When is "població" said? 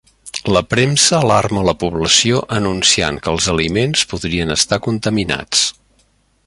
1.83-2.41